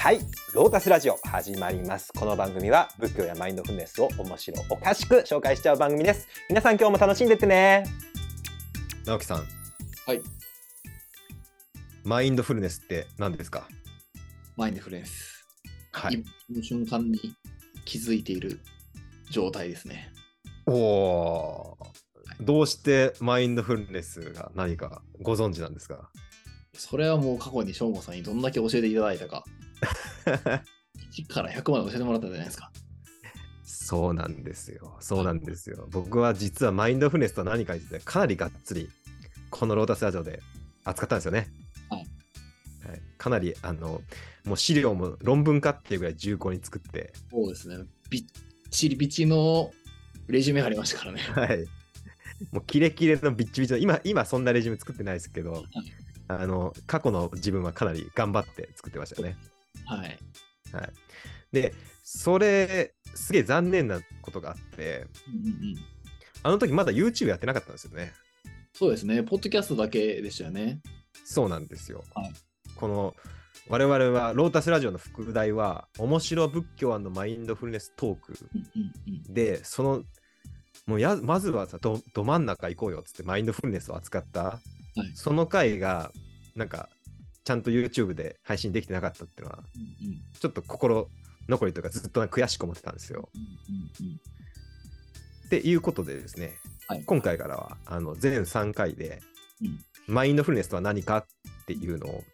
[0.00, 0.20] はい、
[0.54, 2.10] ロータスラジオ始まります。
[2.18, 6.26] この番組は仏教やマインドフルネスを面白おかしく紹介しちゃう番組です。
[6.48, 7.84] 皆さん今日も楽しんでってね。
[9.04, 9.44] 直樹さん。
[10.06, 10.22] はい。
[12.02, 13.68] マインドフルネスって何ですか？
[14.56, 15.44] マインドフルネス。
[15.92, 16.24] はい。
[16.48, 17.36] 今の瞬間に
[17.84, 18.58] 気づいている
[19.28, 20.10] 状態ですね。
[20.64, 22.44] おおー。
[22.46, 26.08] どうしてマインドフルネスが何かご存知なんですか？
[26.72, 29.44] それはもう過去にしょうごさんにどんだけ教えていただいたか。
[31.12, 32.70] 1から100まで教えてもらったじゃないですか。
[33.64, 34.96] そうなんですよ。
[35.00, 35.88] そうなんですよ。
[35.90, 38.88] 僕は実はマインドフルネスとは何かについてかなりがっつり
[39.50, 40.40] このロータスラジオで
[40.84, 41.48] 扱ったんですよね。
[41.88, 42.06] はい
[42.88, 44.00] はい、かなりあの
[44.44, 47.84] もう資料も論文化っていうぐらい重厚に作って、そうですね。
[48.08, 48.24] びっ
[48.70, 49.72] ちりびちの
[50.28, 51.20] レジュメ貼りましたからね。
[51.34, 51.66] はい。
[52.52, 55.64] もうキレキレのビッチビチの今今そんなレジュメ作ってないですけど、
[56.28, 59.36] あの過去の自分はかなり頑張って作ってましたよね。
[59.86, 60.18] はい。
[60.72, 60.92] はい。
[61.52, 65.76] で、それすげえ残念なことがあって、うんうんうん、
[66.42, 68.12] あの時まだ YouTube やってなかったんですよね。
[68.72, 69.22] そうですね。
[69.22, 70.80] ポッドキャストだけでしたよね。
[71.24, 72.04] そうなんですよ。
[72.14, 72.32] はい
[72.76, 73.14] この
[73.68, 78.34] 我々はロータスラジオの副題は面白仏教マインドフルネストーク
[79.28, 80.02] でその
[80.86, 84.60] もうやまずはさどど真ん中行こうよっつってマインドフルネスを扱った、はい
[85.14, 86.10] その回が
[86.56, 86.88] なんか
[87.44, 91.08] ちゃんと YouTube で配信できてなかったっていうのはうんうんちょっと心
[91.48, 93.28] 残りとかずっと悔しく思ってたんですよ。
[93.34, 94.20] うんうん
[95.46, 96.52] っていうことでですね、
[96.86, 99.20] はい今回からはあの全3回で、
[99.60, 102.24] うんマインドフルネスとは何かっていうのを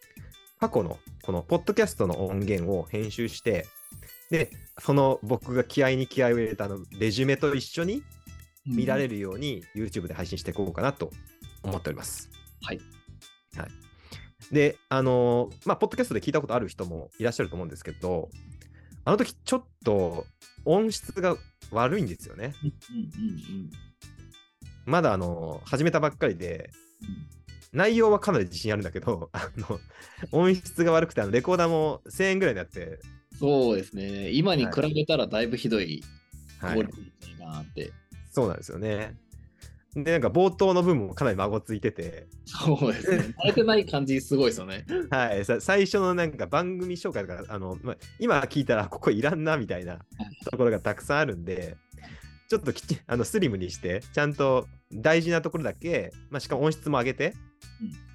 [0.59, 3.67] 過去のこのポッドキャストの音源を編集して
[4.31, 4.49] で
[4.79, 8.01] その僕が気合に気合を入れたあのレジュメと一緒に
[8.67, 11.11] うん見られるように YouTube で配信していこうかなと
[11.63, 12.29] 思っております。
[12.63, 12.79] はい。
[13.55, 13.69] はい、
[14.51, 18.29] で、あのーまあ、ポッドキャストで聞いたことある人もいらっしゃると思うんですけど、
[19.05, 20.25] あの時ちょっと
[20.65, 21.37] 音質が
[21.71, 22.53] 悪いんですよね。
[24.85, 26.71] まだあの始めたばっかりで、
[27.01, 27.37] うん
[27.73, 29.79] 内容はかなり自信あるんだけど、 あの
[30.31, 32.99] 音質が悪くてあのレコーダーも1000円ぐらいになって、
[33.37, 34.31] そうですね。
[34.31, 36.03] 今に比べたらだいぶひどい
[36.59, 37.91] はいクオリティだなって。
[38.31, 39.15] そうなんですよね。
[40.03, 43.17] で、なんか冒頭の部分もかなり孫ついてて、そうですね。
[43.43, 44.85] 慣れてない感じすごいですよね。
[45.09, 49.99] はい、さ最初のなんか番組紹介とか、あのまあ、今聞いたらここいらんなみたいな
[50.49, 51.77] ところがたくさんあるんで、
[52.49, 57.33] ちょっときちあのスリムにして、ちゃんと大事なところだけ、まあ、しかも音質も上げて、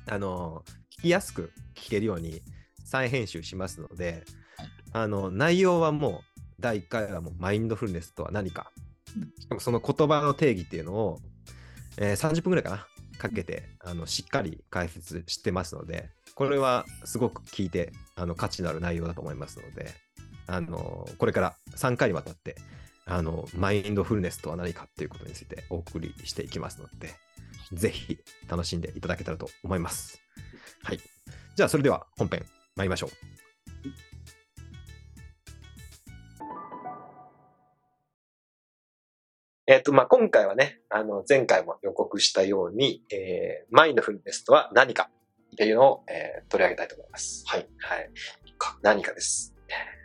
[0.07, 0.65] あの
[0.99, 2.43] 聞きやすく聞けるように
[2.85, 4.25] 再編集しますので、
[4.57, 4.69] はい。
[4.93, 8.71] あの内容はもう第1回はもうマインドフルネスとは何か、
[9.17, 9.23] うん。
[9.39, 11.19] しかもその言葉の定義っていうのを、
[11.99, 12.87] えー30分ぐらいかな？
[13.19, 19.91] かけてあのしっかり解説してますのでこれはすごく聞いてあの価値のある内容だと思いますので
[20.49, 22.57] あのこれから3回にわたって
[23.07, 27.15] あのマインドフルネスとは何かっていうことについてお送りしていきますので
[27.73, 30.21] ぜひ楽しんでいただけたらと思います。
[30.83, 31.01] はい。
[31.55, 32.45] じゃあそれでは本編
[32.77, 33.32] 参りましょう。
[39.67, 45.11] えっ、と、まあ、今回はね、あの、前回も予告したように、えー、マインドフルネスとは何か
[45.53, 47.45] っていうのを、えー取り上げたいと思います。
[47.47, 47.69] はい。
[47.79, 48.11] はい。
[48.59, 49.55] か何かです。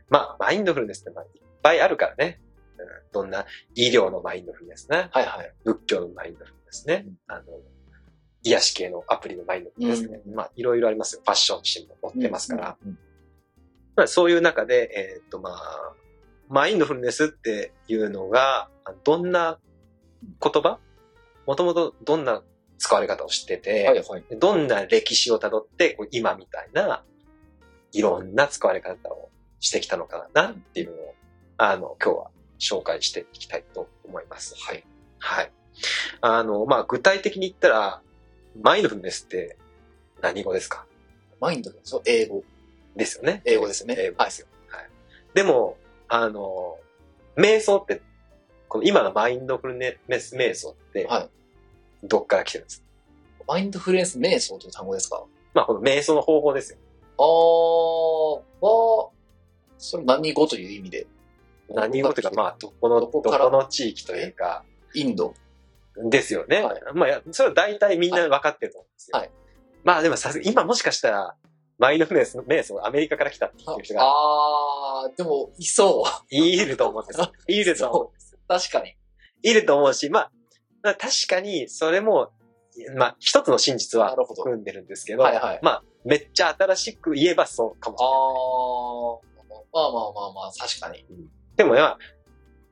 [0.09, 1.29] まあ、マインドフルネスってまあいっ
[1.62, 2.40] ぱいあるからね。
[2.78, 5.09] うん、どんな医療のマインドフルネスね。
[5.12, 5.53] はいはい。
[5.66, 7.06] 仏教のマインドフルネスね。
[7.07, 7.44] うんあの、
[8.44, 10.22] 癒し系のアプリのマインドフルネスね。
[10.34, 11.22] まあ、いろいろありますよ。
[11.25, 12.78] ファッション自身も持ってますから。
[12.81, 13.00] うんうん
[13.97, 15.94] まあ、そういう中で、えーっと、まあ、
[16.50, 19.59] マインドフルネスっていうのが、あどんな
[20.41, 20.80] 言葉？
[21.46, 22.41] もともとどんな
[22.78, 24.24] 使われ方をしてて、はいはい。
[24.40, 27.03] どんな歴史をたどって、今みたいな、
[27.91, 31.16] いろんな使われ方をしてきたのかなっていうのを、
[31.58, 34.56] あの、今日は紹介していきたいと思います。
[34.58, 34.85] はい。
[35.19, 35.52] はい。
[36.22, 38.02] あの、まあ、具体的に言ったら、
[38.62, 39.58] マインドフルネスって
[40.22, 40.85] 何語ですか？
[41.40, 42.00] マインドフルネス？
[42.06, 42.44] 英語。
[42.96, 43.44] ですよね。
[43.46, 44.47] 英語ですね英語ですよ。
[44.69, 44.90] はい。
[45.35, 45.78] でも、
[46.09, 46.77] あの、
[47.35, 48.01] 瞑想って、
[48.67, 51.29] この今のマインドフルネス瞑想って、はい。
[52.03, 52.81] どっから来てるんです？
[52.81, 52.85] か
[53.47, 55.23] マインドフルネス瞑想という単語ですか？
[55.53, 56.79] まあ、この瞑想の方法ですよ。
[57.17, 59.09] あー、は、
[59.77, 61.07] それ何語という意味で？
[61.69, 64.63] 何語というか、まあ、どこの、どこの地域というか、
[64.93, 65.33] インド？
[66.09, 66.61] ですよね。
[66.61, 66.81] はい。
[66.93, 69.17] まあ、やそれは大体みんな分かってると思うんですよ。
[69.17, 69.31] はい。
[69.83, 71.35] まあ、でもさすが今もしかしたら、
[71.78, 76.35] マインドフルネス瞑想アメリカから来たって言ってる人があー、でも、いそう。
[76.35, 77.32] いると思うんですよ。
[77.47, 78.40] いると思うんですよ。
[78.47, 78.96] 確かに。
[79.44, 80.32] いると思うし、まあ、
[80.84, 82.32] まあ確かにそれも、
[82.96, 89.64] まあ、一つの真実は含んでるんですけど、はいはいまあ、めっちゃ新しく言えばそうかもしあれない。
[89.74, 91.06] ー、あまあまあまあ、確かに。
[91.56, 91.97] でも、まあ、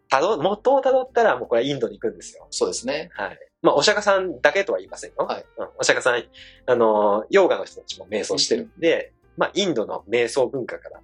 [0.10, 2.48] たど、元をたどったら、もうこれはインドに行くんですよ。
[2.52, 3.10] そうですね。
[3.13, 3.40] はい。
[3.65, 5.15] まあ、お釈迦さんだけとは言いませんよ。
[5.25, 5.67] はいうん。
[5.79, 6.23] お釈迦さん、
[6.67, 11.01] あの、ヨーガの人たちも瞑想してるんで、まあ、インドの瞑想文化から、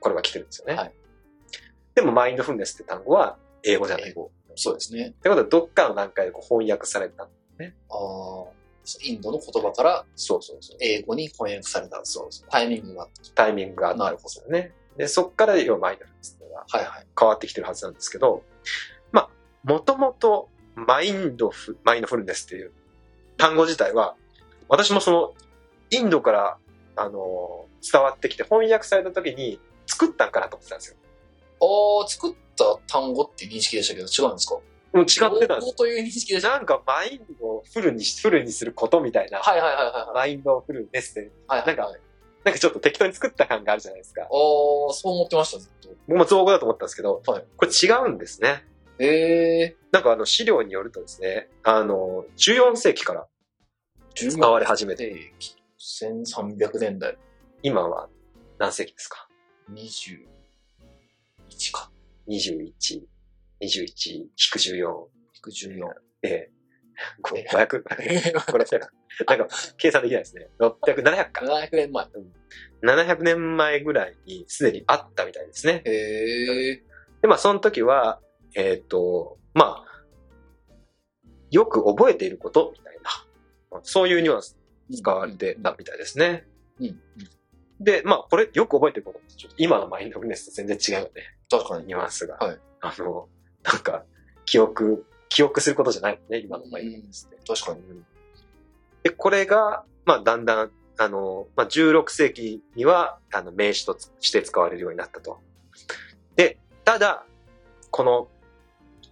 [0.00, 0.74] これは来てるんですよね。
[0.74, 0.92] はい。
[1.94, 4.10] でも、マインドフルネスって単語は英語じゃない。
[4.10, 4.30] 英語。
[4.54, 5.08] そうですね。
[5.08, 7.24] ってことは、どっかの段階でこう翻訳された。
[7.24, 8.54] ああ、
[9.02, 10.76] インドの言葉からそうそうそう。
[10.80, 12.48] 英語に翻訳されたそうそう。
[12.50, 14.72] タイミングがあっタイミングがあったんですよね。
[14.96, 16.78] で、そっから要はマインドフルネスっていうのがた。
[16.78, 17.06] はいはい。
[17.18, 18.42] 変わってきてるはずなんですけど、
[19.12, 19.30] まあ、
[19.64, 22.72] もともとマインドフ、マインドフルネスっていう
[23.36, 24.14] 単語自体は、
[24.68, 25.34] 私もその、
[25.90, 26.56] インドから、
[26.96, 30.96] あの、伝わってきて翻訳された時に作ったんかなと思ってたんですよ。
[31.60, 34.58] ああ、作った単語っていう認識でしたけど、違うんですか？
[34.94, 35.06] うん、違っ
[35.40, 36.50] てたんですという認識でした。
[36.50, 40.14] なんかマインドをフルにし、フルにすることみたいな、はいはいはいはい。
[40.14, 41.92] マインドフルネスって、はいはい、なんか
[42.44, 44.22] なんかちょっと適当に作った感があるじゃないですか。
[44.22, 45.88] ああ、そう思ってました、ずっと。
[46.06, 48.64] 僕も造語だと思ったんですけど、はいこれ違うんですね。
[48.98, 55.32] ええなんかあの資料によるとですね、あの、14世紀からー、使われ始めて、て、
[55.78, 57.18] 1300年代、
[57.62, 58.08] 今は
[58.58, 59.28] 何世紀ですか
[59.72, 60.18] ？21
[61.72, 61.90] か。
[62.28, 62.72] 21、
[63.62, 64.84] 21、引く14、
[65.44, 65.88] 114。
[66.22, 66.50] ええ。
[67.22, 67.82] これ500、
[68.50, 70.48] これ、なんか、計算できないですね。
[70.60, 71.44] 600、700か。
[71.44, 72.06] 700年前。
[72.82, 75.82] 700年前ぐらいにすでにあったみたいですね。
[75.84, 76.82] へえ
[77.22, 78.20] で、まあ、その時は、
[78.54, 80.04] えっ、と、まあ、
[81.50, 84.96] よく覚えていることみたいな、そういうニュアンスー。
[84.96, 86.46] 使われてたみたいですね。
[86.78, 86.86] うん。
[86.86, 86.98] うん。
[87.80, 91.22] で、まあ、これよく覚えてることちょっと今のマインドフルネスと全然違うよね。
[91.50, 91.86] 確かに。
[91.86, 92.36] ニュアンスが。
[92.36, 93.28] はいあの、
[93.62, 94.04] なんか、
[94.44, 97.38] 記憶、記憶することじゃないね、今のマインドフルネスって。
[97.46, 97.80] 確かに。
[99.02, 105.40] で、これが、まあ、だんだん、あの、まあ、16世紀には、あの、名詞として使われるようになったと。
[106.36, 107.24] で、ただ、
[107.90, 108.28] この、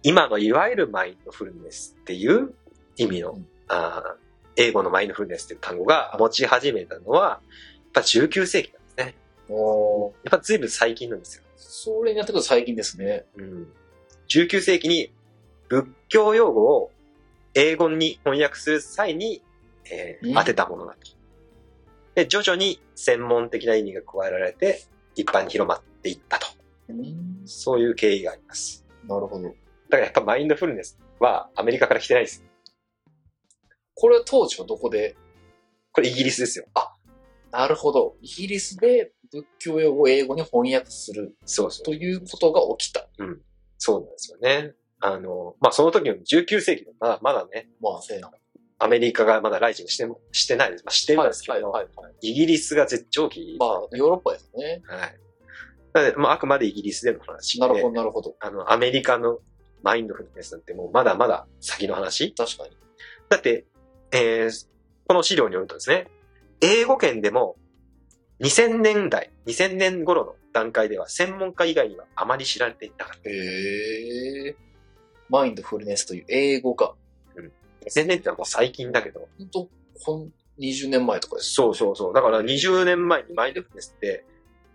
[0.03, 2.53] 今のいわゆるマインドフルネスっていう
[2.97, 4.23] 意味の、うんあー
[4.55, 7.39] 英語のマインドフルネスっていう単語が持ち始めたのは、やっ
[7.91, 9.15] ぱ19世紀なんですね。
[9.49, 11.43] おーやっぱ随分最近なんですよ。
[11.57, 13.25] それになってくると最近ですね。
[13.35, 13.67] うん、
[14.29, 15.11] 19世紀に
[15.69, 16.91] 仏教用語を
[17.55, 19.41] 英語に翻訳する際に、
[19.91, 20.99] えーうん当てたものだと。
[22.13, 24.83] で、徐々に専門的な意味が加えられて、
[25.15, 26.45] 一般に広まっていったと。
[26.89, 27.41] うん。
[27.45, 28.85] そういう経緯があります。
[29.07, 29.55] なるほど。
[29.93, 32.43] だからやっぱマインドフルネスはアメリカから来てないです。
[33.93, 35.15] これ当時はどこで？
[35.91, 36.65] これイギリスですよ。
[37.51, 38.15] なるほど。
[38.19, 41.85] イギリスで仏教用語を英語に翻訳するそうそう。
[41.85, 43.07] ということが起きた。
[43.77, 44.73] そうなんですよね。
[44.99, 48.31] あの、まあ、その時の19世紀のまだまだね、まあ、せな。
[48.79, 50.83] アメリカがまだライジングしても、してないです。
[50.85, 52.13] まあ、してるんですけど、はいはいはい。
[52.21, 53.57] イギリスが絶頂期。
[53.59, 54.81] まあ、ヨーロッパですね。
[54.87, 55.19] はい。
[55.93, 57.67] なので、まあ、あくまでイギリスでの話で。
[57.67, 58.35] なるほど、なるほど。
[58.39, 59.37] あの、アメリカの
[59.83, 62.33] マインドフルネスなんてもうまだまだ先の話。
[62.33, 62.71] 確かに。
[63.29, 63.65] だって、
[64.11, 64.67] えー、
[65.07, 66.07] この資料によるとですね、
[66.61, 67.57] 英語圏でも
[68.39, 74.55] 2000年代、2000年頃の段階では専門家以外にはあまり知られていなかっへえ。
[75.29, 76.93] マインドフルネスという英語が、
[77.35, 77.89] た。
[77.89, 79.69] 2000年ってのはもう最近だけど、本当？
[80.05, 81.53] こん20年前とかです。
[81.53, 82.13] そうそうそう。
[82.13, 84.25] だから20年前にマインドフルネスって、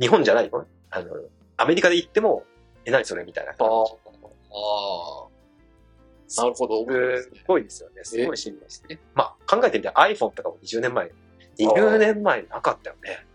[0.01, 0.67] 日本じゃないよ。
[0.91, 1.15] あの、
[1.57, 2.45] アメリカで行っても、
[2.85, 3.25] え、何それ？
[3.25, 4.08] みたいな感じ。
[4.50, 5.28] ああ。
[6.37, 6.85] なるほど。
[6.85, 8.05] すごいですよね。
[8.05, 8.99] すごい進化して。
[9.14, 11.11] まあ、考えてみて iPhone とかも20年前。
[11.59, 13.26] 20年前なかったよね。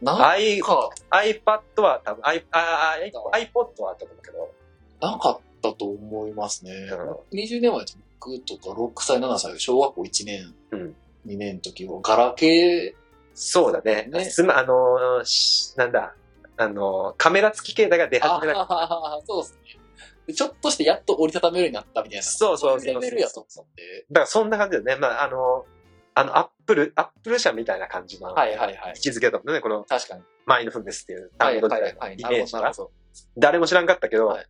[0.00, 2.96] なんか、iPad は多分、I、あ
[3.32, 4.54] あ iPod はあったと思うけど、
[5.00, 6.72] なかったと思いますね。
[6.72, 7.84] う20年前
[8.20, 10.94] 僕とか6歳、7歳、小学校1年、うん
[11.26, 12.94] 2年の時は、ガラケ
[13.34, 14.08] そうだね。
[14.10, 16.14] ねすま、あのーしなんだ、
[16.56, 18.60] あのーカメラ付き携帯が出ー、始めた。
[18.60, 19.77] ああ、そうですね。
[20.28, 22.22] でちょっとしてやっと折りたためるようになったみたいな。
[22.22, 24.06] そうそうそうそうレベルやと思って。
[24.10, 24.96] だからそんな感じだよね。
[24.96, 25.78] まあ、あのー
[26.14, 28.98] あの、アップル、アップル社みたいな感じのはいはいはい位。
[28.98, 30.22] 置づけだもんね、この確かに。
[30.46, 32.16] マインドフルネスっていうはい単語はいはい。
[32.16, 32.88] なるほど、なメージが。
[33.36, 34.46] 誰も知らんかったけど、はい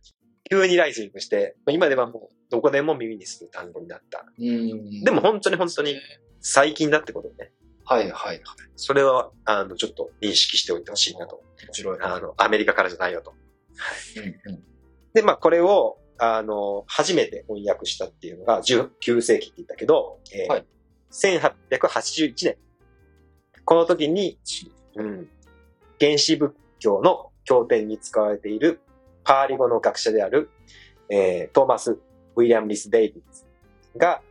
[0.51, 4.25] 急にライジングして、まあ今ではもうどこでも耳にする単語になった。
[4.39, 5.03] うん。
[5.03, 5.95] でも本当に本当に
[6.39, 7.51] 最近だってことね。
[7.85, 8.41] はいはいはい。
[8.75, 11.43] それは、あの、ちょっと認識しておいてほしいなと。
[11.67, 11.97] 面白い。
[12.01, 13.33] あの、アメリカからじゃないよと。
[14.17, 14.63] うんうん。
[15.13, 20.65] で、まあ、これを、あの、初めて翻訳したっていうのが19世紀って言ったけど、えーはい
[21.11, 22.57] 1881年。
[23.65, 24.37] この時に、
[24.95, 25.27] うん、
[25.99, 28.79] 原始仏教の経典に使われている
[29.23, 30.49] パーリ語の学者である、
[31.09, 31.97] えートーマス・
[32.35, 33.45] ウィリアム・リス・デイビッツ
[33.97, 34.21] が、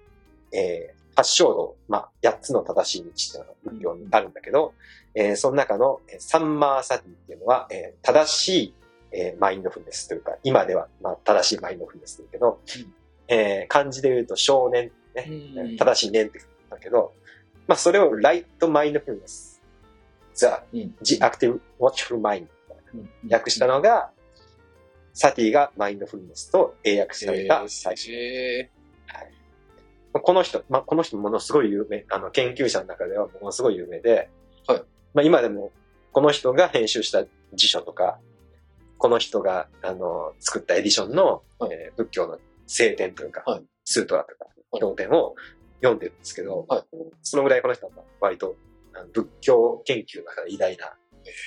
[0.52, 3.02] えー発祥道、まあ、8つの正しい
[3.34, 4.72] 道っていうのがあるんだけど、
[5.16, 8.74] えーその中のえーサンマーサティっていうのは、えー正しい
[9.12, 12.94] えーマインドフルネスというか、今では、まあ、正しいマインドフルネスというけど、うん。
[13.28, 15.76] えー漢字で言うと少年、ね、うん。
[15.76, 17.12] 正しい年って言うんだけど、
[17.66, 19.60] まあ、それをライトマインドフルネス、
[20.34, 20.94] The, うん。
[21.02, 22.46] The Active Watchful Mind
[22.94, 23.32] うん。
[23.32, 24.10] 訳したのが、
[25.12, 28.12] サティがマインドフルネスと英訳された最初。
[28.12, 28.70] へ
[30.12, 34.30] この人、まあ、この人ものすごい有名、あの、研究者の中ではものすごい有名で、
[34.66, 34.82] はい。
[35.14, 35.72] まあ、今でも、
[36.12, 38.18] この人が編集した辞書とか、
[38.98, 41.72] この人が、あの、作ったエディションの、はい。
[41.72, 43.64] えー仏教の聖典というか、はい。
[43.84, 44.80] スートラとか、はい。
[44.80, 45.34] 経典を
[45.80, 46.82] 読んでるんですけど、はい。
[47.22, 48.56] そのぐらいこの人は割と
[49.12, 50.92] 仏教研究の中で偉大な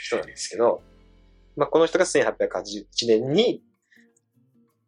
[0.03, 0.81] 人なんですけど、
[1.55, 3.62] まあ、この人が1881年に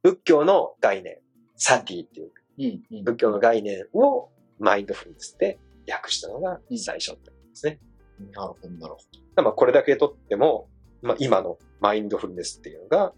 [0.01, 1.17] 仏教の概念、
[1.55, 3.03] サティっていううんうん。
[3.03, 4.29] 仏教の概念を
[4.59, 7.79] マインドフルネスで訳したのが最初ってことですね。
[8.31, 8.93] なるほど、なる
[9.35, 10.69] ほまあこれだけとっても、
[11.03, 13.13] まあ今のマインドフルネスっていうのが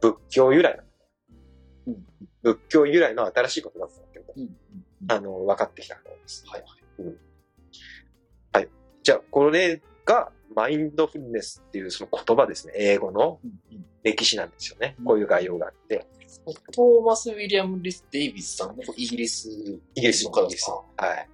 [0.00, 0.80] 仏教由来。
[1.86, 2.06] うん
[2.42, 4.32] 仏教由来の新しいことだったんだけど、ど。
[4.36, 4.56] うんうん
[5.08, 6.44] あの、分かってきたことです。
[6.48, 6.66] はいは
[7.10, 7.14] い。
[8.52, 8.68] はい。
[9.02, 12.72] じゃあ、これがマインドフルネスっていうその言葉ですね。
[12.76, 13.40] 英語の
[14.02, 15.02] 歴史なんですよねう。
[15.02, 16.06] んこういう概要があって。
[16.72, 19.48] トーマス・ウィリアム・リス・デイビスさんもイギリス
[19.94, 20.84] イギリスの方イギリスは
[21.14, 21.28] い。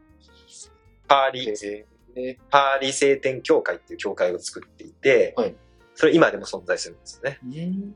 [1.07, 1.85] パーリー、
[2.17, 5.55] へえパーリー聖典協会っていう協会を作っていて、はい
[5.95, 7.39] それ今でも存在するんですよね。
[7.45, 7.95] うん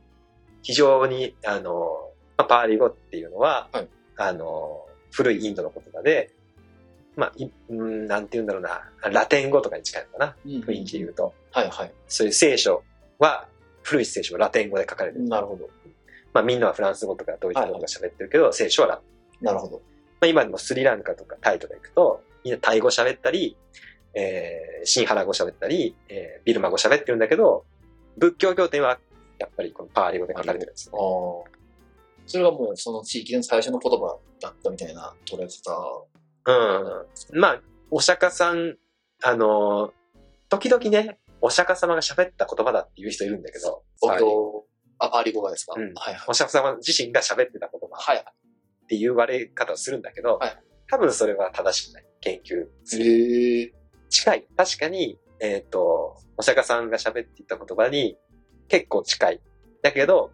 [0.63, 6.35] 非常に、あの、まあパーリー語っていうのは、はいあの、古いインドの言葉で、
[7.15, 11.35] まあ、いうんなんて言うんだろうな、ラテン語とかに近いのかな、雰囲気で言うと。
[11.53, 11.93] はいはい。
[12.09, 12.83] そういう聖書
[13.19, 13.47] は、
[13.83, 15.29] 古い聖書はラテン語で書かれてる。
[15.29, 15.71] なるほど。
[16.33, 19.03] まあみんなはフランス語とかドイツ語とか喋ってるけど、聖書はラテ
[19.43, 19.77] ンなるほど。
[19.77, 19.81] ま
[20.23, 23.57] あ、今でもスリランカとかタイとか行くと、みんなタイ語喋ったり、
[24.17, 27.67] えー、シンハラ語喋ったり、えー、ビルマ語喋ってるんだけど、
[28.17, 28.99] 仏教経典は
[29.39, 31.51] やっぱりこのパーリ語で書かれてるんですあよ、あ。
[32.27, 36.07] それがもうその地域の最初の言葉だったみたいな捉え方。
[36.47, 37.41] うん。
[37.41, 38.77] まあ、お釈迦さん、
[39.23, 39.91] あのー
[40.49, 44.65] 時々ね、お釈迦様が喋った言葉だっていう人いるんだけど、おパーリと、
[45.01, 46.25] あ、パーリ語がですか、うんはいはい。
[46.29, 48.23] お釈迦様自身が喋ってた言葉はいっ
[48.87, 50.57] ていう言われ方をするんだけど、はい
[50.89, 52.05] 多分それは正しくない。
[52.21, 53.73] 研究するへえ。
[54.17, 54.47] 近い。
[54.57, 58.17] 確かに、えっ、と、お釈迦さんが喋っていた言葉に
[58.69, 59.41] 結構近い。
[59.83, 60.31] だけど、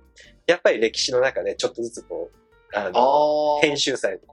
[0.47, 3.61] やっぱり歴史の中でちょっとずつこう、あの、ああ。
[3.61, 4.27] 編集されて、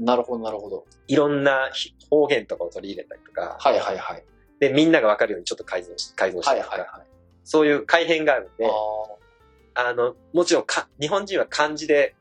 [0.00, 0.84] なるほど、なるほど。
[1.08, 1.70] いろんな
[2.10, 4.24] 方言とかを取り入れたりとか、はいはいはい。
[4.60, 7.06] で、みんながわかるようにちょっと改造し、改造したりとか、はいはいはい。
[7.44, 8.66] そういう改変があるんで、
[9.74, 12.14] ああの、もちろんか、日本人は漢字で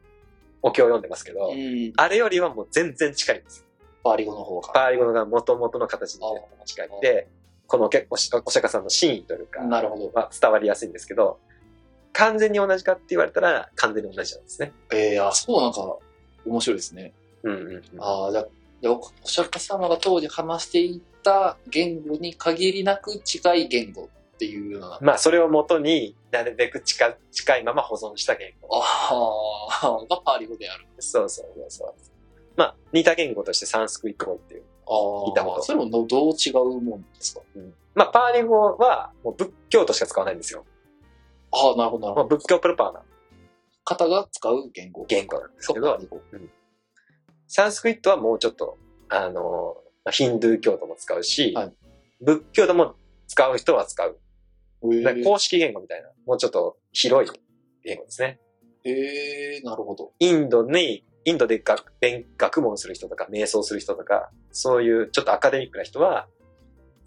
[0.62, 1.48] お経を読んでますけど、あ。
[1.50, 1.94] うん。
[1.98, 3.65] あれよりはもう全然近いんですよ。
[4.06, 4.72] パーリ語の方が。
[4.72, 6.22] パーリ語が元々の形に
[6.66, 7.28] 近いんで、
[7.66, 10.12] この結構しお釈迦さんの真意というか、なるほど。
[10.14, 11.40] は伝わりやすいんですけど、
[12.14, 14.74] 完全に同じかって言われたら完全に同じなんですね。
[14.94, 15.98] ええあ、そうなんか、
[16.46, 17.14] 面白いですね。
[17.42, 18.04] うんうんうん。
[18.04, 24.04] ああ、じゃあ、お釈迦様が当時話していた言語に限りなく近い言語
[24.36, 25.00] っていうような。
[25.02, 28.70] まあ、それをもとになるべく近近いまま保存した言語。
[28.72, 28.84] あ
[29.82, 30.86] あ、がパーリ語である。
[31.00, 32.15] そうそうそうそう。
[32.58, 34.64] まあ、似た言語としてサンスクリット語っていう。
[34.88, 34.92] あ
[35.28, 37.42] 聞いたことあ、それもどどう違うもんですか？
[37.96, 40.66] まあ、パーリ語はもう仏教としか使わないんですよ。
[41.52, 42.16] ああ、なるほど、なるほど。
[42.16, 43.02] まあ、仏教プロパーな
[43.84, 45.06] 方が使う言語。
[45.08, 46.22] 言語なんですけどがパー、リ語。
[47.48, 48.78] サンスクリットはもうちょっと、
[49.10, 51.74] あの、まあヒンドゥー教徒も使うし、はい
[52.22, 52.96] 仏教徒も
[53.28, 54.18] 使う人は使う。
[55.24, 57.40] 公式言語みたいな、もうちょっと広い
[57.84, 58.40] 言語ですね。
[58.86, 60.14] え、なるほど。
[60.20, 66.28] インドに、インドで学勉学問する人とか、瞑想する人とか、そういうちょっとアカデミックな人は、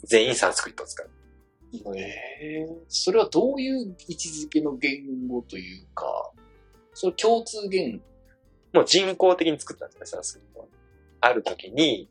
[0.04, 1.08] 全員サンスクリットを使う。
[1.96, 6.32] ええそれはどういう位置づけの言語というか、
[6.94, 8.00] それ共通言
[8.72, 10.66] もう人工的に作ったんですね、サンスクリットは。
[11.20, 12.08] ある時に、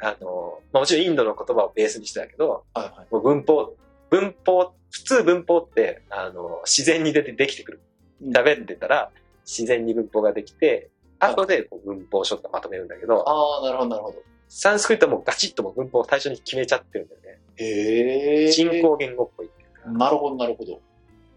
[0.00, 3.06] あの、まあ、もちろんインドの言葉をベースにしてたけど、はいはい。
[3.10, 3.74] もう文法、
[4.10, 7.80] 文法、普通文法って、あの、自然に出てできてくる。
[8.22, 9.10] 喋ってたら、
[9.44, 14.22] 自然に文法ができて、後でこう文法書とかまとめるんだけど、ああ、なるほど、なるほど。
[14.48, 17.38] サンスクリットはもうガチッともう文法を最初に決めちゃってるんだよね。
[17.56, 18.50] へえ。
[18.50, 19.90] 人工言語っぽいっていうか。
[19.90, 20.80] なるほど、なるほど。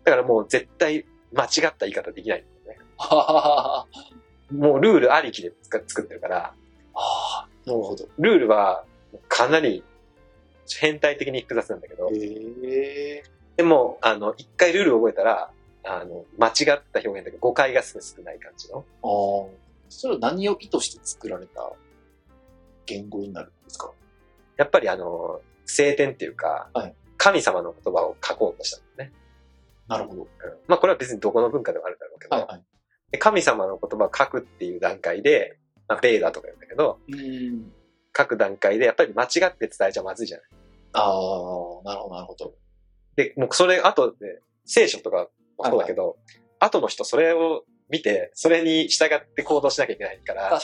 [0.04, 2.86] だからもう絶対間違った言い方できないんだよね。
[2.98, 3.88] はははは。
[4.52, 6.54] もうルールありきで作作ってるから、
[6.94, 8.08] ああ、なるほど。
[8.20, 8.86] ルールは
[9.28, 9.84] かなり
[10.80, 13.24] 変態的に複雑なんだけど、へえ。
[13.58, 15.52] でも、あの、一回ルールを覚えたら、
[15.84, 18.86] あの、間違った表現とか誤解がすごい少ない感じの。
[19.92, 20.00] ああ。
[20.00, 21.72] それは何を意図して作られた
[22.86, 23.92] 言語になるんですか？
[24.58, 29.14] やっぱりあの、聖典っていうか、はい神様の言葉を書こうとしたんだね。
[29.88, 30.22] なるほど。
[30.24, 30.28] うん
[30.68, 32.64] まあこれは別にどこの文化でもあるだろうけど、はいはい。
[33.12, 37.72] で神様の言葉を書くっていう段階で、まあ、ベーダとか言うんだけど、うん。
[38.18, 40.48] 書く段階でやっぱり間違って伝えちゃまずいじゃない。
[40.94, 41.12] ああ、
[41.84, 42.56] なるほど、なるほど。
[43.16, 45.28] で、もうそれ後で、聖書とか
[45.60, 46.18] もそうだけど、
[46.60, 50.60] 後の人それを見て、それに従って行動しなきゃいけないから。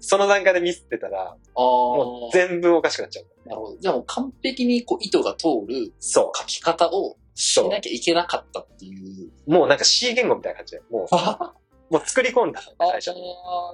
[0.00, 1.36] その段階でミスってたら。
[1.56, 3.48] もう全部おかしくなっちゃう。
[3.48, 3.76] なるほど。
[3.78, 9.30] じゃあもう完璧にこう意図が通るそ書き方をしなきゃいけなかったっていう。
[9.46, 9.50] う。
[9.50, 11.54] もうなんか C 言語みたいな感じで、もあ
[11.90, 13.22] う、 もう作り込んだ、最初に。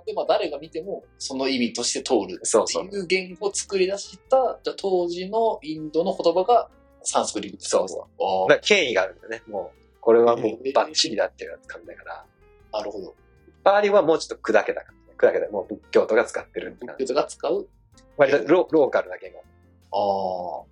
[0.03, 6.71] ーで、まあ誰が見てもその意味として通るそうそうっていう言語を作り出した、じゃあ当時のインドの言葉が
[7.03, 7.59] サンスクリット。
[7.61, 9.43] そうそうあだから権威があるんだね。
[9.47, 12.27] もう、これはもうバッチリだっていう感じだから。
[12.75, 13.15] あ、なるほど。
[13.63, 15.15] パーリはもうちょっと砕けた感じ。
[15.17, 15.51] 砕けた。
[15.51, 17.05] もう仏教徒が使ってるって感じ。
[17.05, 17.69] 仏教徒が使う？
[18.17, 20.67] 割とロローカルな言語。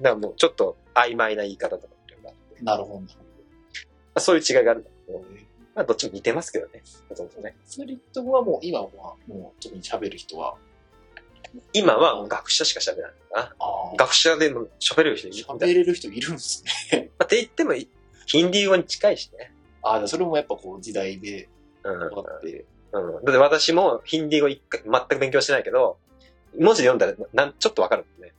[0.00, 3.00] あだからもうちょっと曖昧な言い方とかっていうのがあってあ、なるほど。
[3.00, 3.06] ま
[4.14, 5.24] あそういう違いがあるんだけど、
[5.74, 6.82] まあどっちも似てますけどね。
[7.08, 7.56] ほとんどね。
[7.64, 8.88] スリット語はもう今は
[9.26, 10.54] もう特に喋る人は？
[11.74, 13.56] 今は学者しか喋らないのかな。
[13.58, 13.96] ああ。
[13.96, 17.10] 学者でも喋れる人いる喋れる人いるんですね。
[17.18, 17.74] まあ、って言っても、
[18.26, 19.51] ヒンディー語に近いしね。
[19.82, 21.48] ああ、それもやっぱこう時代で
[21.84, 21.98] うん。
[21.98, 22.64] 変わって。
[22.92, 23.12] うん。
[23.12, 25.98] だって私もヒンディー語一回全く勉強してないけど、
[26.58, 28.34] 文字で読んだらなんちょっとわかるもんね。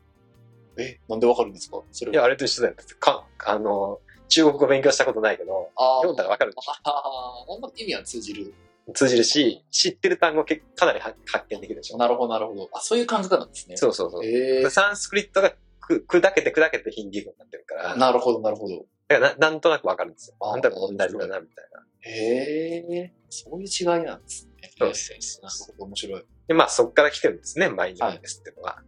[0.78, 1.82] え、なんでわかるんですか？
[1.92, 2.14] それは。
[2.14, 2.76] いや、あれと一緒だよ。
[3.00, 6.02] か、あの、中国語勉強したことないけど、ああ。
[6.02, 6.54] 読んだらわかる。
[6.84, 8.54] ああ、なんか意味は通じる。
[8.94, 11.98] 通じるし、知ってる単語けかなりは発見できるでしょ。
[11.98, 12.70] なるほど、なるほど。
[12.74, 13.78] あ、そういう感覚なんですね。
[13.78, 14.26] そうそうそう。
[14.26, 18.86] ええサンスクリットがく砕けて砕けてヒンディー語になってるから、なるほど、なるほど。
[19.14, 20.36] らな なんとなくわかるんですよ。
[20.40, 21.86] あなんだか同じだな、みたいな。
[22.02, 24.72] へえ、そういう違いなんですね。
[24.78, 26.26] そうそうなるほど、面白い。
[26.48, 28.84] で、まあそっから来てるんですね、マインドフルネスっていうのは。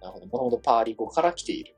[0.00, 0.26] なるほど。
[0.26, 1.74] もともとパーリ語から来ている。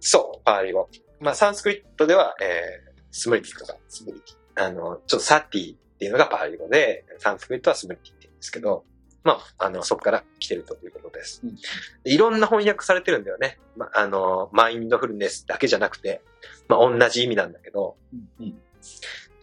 [0.00, 0.88] そう、パーリ語。
[1.20, 4.20] まあサンスクリットでは、えー、スムリティとか、すぐに。
[4.54, 8.84] あの、ちょっとサティっていうのがパーリ語で、サンスクリットはスムリティって言うんですけど、
[9.28, 11.42] まあ、あの、そこから来てるということです。
[11.44, 11.56] うん
[12.02, 13.58] でいろんな翻訳されてるんだよね。
[13.76, 16.22] まあ、あの、マインドフルネスだけじゃなくて、
[16.66, 17.96] まあ、同じ意味なんだけど。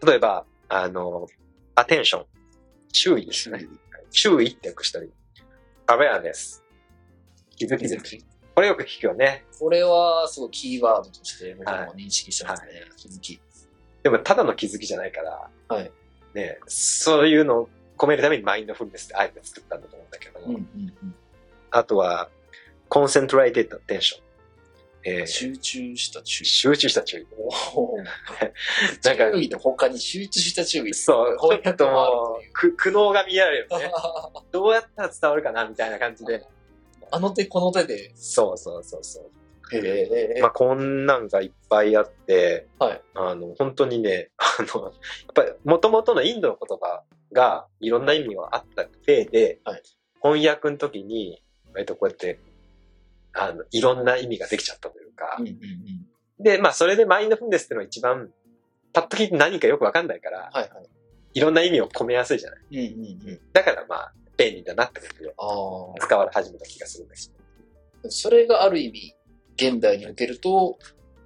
[0.03, 1.27] 例えば、あの、
[1.75, 2.25] アテンション。
[2.91, 3.67] 注意ですね。
[4.09, 5.11] 注意って訳したり。
[5.85, 6.63] アウェアネス。
[7.55, 8.25] 気づきです。
[8.55, 9.45] これよく聞くよね。
[9.59, 12.85] これは、すごいキーワードとして僕も認識してますね。
[12.97, 13.39] 気づき。
[14.01, 15.91] でも、ただの気づきじゃないから、はい。
[16.33, 21.15] ね、そういうのを込めるためにマインドフルネスってあえて作ったんだと思うんだけど、うんうんうん。
[21.71, 22.29] あとは、
[22.89, 24.25] コンセントライテッドテンション。
[25.07, 26.45] えー集中した注意。
[26.45, 27.27] 集中した注意。
[27.75, 28.03] おー
[29.05, 30.93] なんか注意と他に集中した注意。
[30.93, 33.91] そう、ちょっとのもうう、く苦悩が見られるよね。
[34.51, 36.43] どうやったら伝わるかなみたいな感じで。
[37.11, 38.13] あの手この手で。
[38.15, 39.77] そうそうそうそう。
[39.77, 40.41] へえ。
[40.41, 44.93] まあ、こんなんがいっぱいあって、はいあの、本当にね、あの、やっ
[45.33, 49.81] ぱり、元々のインドの言葉がいろんな意味があったせいで、はい
[50.25, 52.39] 翻訳の時に、割とこうやって、
[53.33, 56.43] あの、いろんな意味ができちゃったというか、うんうんうん。
[56.43, 58.31] で、まあ、それでマインドフルネスっていうのは一番、
[58.91, 60.89] パッと聞いて何かよくわかんないから、はいはい。
[61.35, 62.59] いろんな意味を込めやすいじゃない。
[62.71, 63.39] うんうんうん。
[63.53, 65.35] だからまあ、便利だなってことで。
[65.99, 67.31] 使われ始めた気がするんです
[68.03, 68.09] よ。
[68.09, 69.15] それがある意味、
[69.57, 70.79] 現代におけると、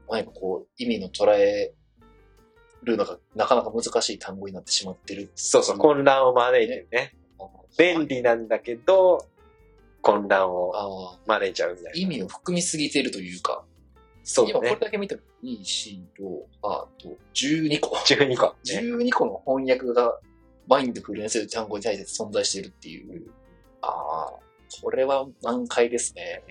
[0.10, 1.74] 何かこう、意味の捉え
[2.84, 5.32] るのがなかなか難しい単語になってしまってる。
[5.36, 7.16] そうそう、混乱を招いてるね。
[7.78, 9.26] 便利なんだけど、
[10.02, 11.92] 混乱を招いちゃうみたいな。
[11.94, 13.64] 意味を含みすぎてるというか、
[14.24, 14.60] そうだね。
[14.60, 17.96] 今これだけ見ても、2、4、6、あと12個。
[17.96, 18.46] 12個。
[18.46, 18.56] ね。
[18.66, 20.20] 12個の翻訳が
[20.68, 23.32] マインドフルネスという単語に対して存在しているっていう。
[23.82, 24.34] ああ、
[24.82, 26.44] これは難解ですね。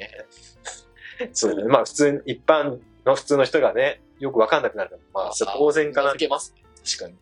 [1.33, 1.69] そうだね。
[1.69, 6.15] まあ普通に、一般の普通の人がね、よくわかんなくなるまあ当然かな。
[6.15, 6.63] けますね。
[6.85, 7.17] 確かに。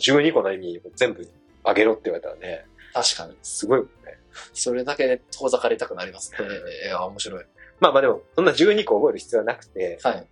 [0.00, 1.28] 12個の意味を全部
[1.64, 3.36] あげろって言われたらね、確かに。
[3.42, 4.18] すごいもんね。
[4.52, 6.38] それだけ遠ざかれたくなりますね。
[6.86, 7.44] いや、面白い。
[7.80, 10.26] まあまあでも、そんな12個覚える必要はなくて、はい。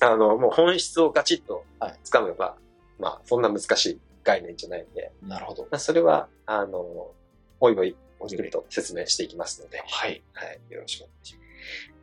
[0.00, 2.56] あの、もう本質をガチッとはい掴めば、
[2.98, 5.62] まあそんな難しい概念じゃないんで、なるほど。
[5.70, 7.12] まあそれは、あの、
[7.60, 10.22] おいおい、おじくりと説明していきますので、はい。
[10.32, 11.93] はい、よろしくお願いします。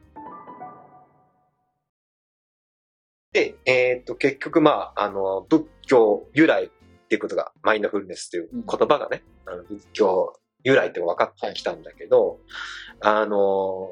[3.34, 6.70] で、えっ、と、結局、まあ、あの、仏教由来っ
[7.08, 12.40] ていうことが、マインドフルネスという言葉がね、あの仏教由来って分かってきたんだけど、
[13.00, 13.90] あの、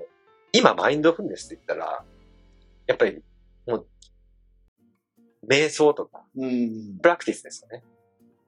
[0.51, 2.03] 今、マインドフルネスって言ったら、
[2.87, 3.23] やっぱり、
[3.65, 3.87] もう、
[5.49, 6.97] 瞑想とか、うん。
[7.01, 7.83] プラクティスですよね。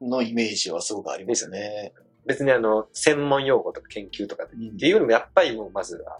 [0.02, 1.94] のイメージはすごくありますね。
[2.26, 6.18] 別にあの、専門用語とか研究とかってうんいうよりも、やっぱりもう、まずは、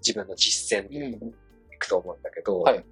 [0.00, 1.28] 自分の実践にうん。
[1.74, 2.84] いくと思うんだけど、はい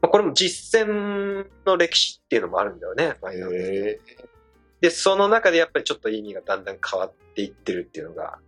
[0.00, 3.14] まあ、これも実践の歴史っていうのもあるんだよね。
[3.20, 4.00] マインドフルネスへ
[4.80, 8.38] で、その中でやっぱりちょっと意味がだんだん変わっていってるっていうのが。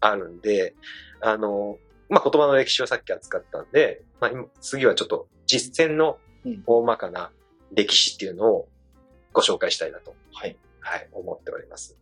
[0.00, 0.74] あるんで、
[1.20, 7.30] あの、まあ、言葉の歴史をさっき扱ったんで、まあ、今次はちょっと実践のうん大まかな
[7.72, 8.68] 歴史っていうのを
[9.32, 10.56] ご紹介したいなと、はい。
[10.80, 11.96] はい、思っております。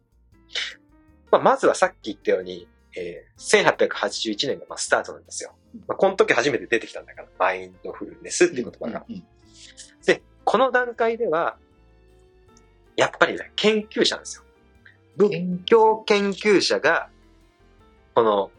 [1.30, 5.54] まあ、まずはさっき言ったように、えー1881年がまあスタートなんですよ。
[5.86, 9.04] まあ、この時初めて出てきたんだから、マインドフルネスっていう言葉が。
[9.08, 9.24] うんうん
[10.06, 11.58] で、この段階では、
[12.96, 14.44] やっぱりね、研究者なんですよ。
[15.16, 17.10] 仏教研究者が、
[18.14, 18.50] この、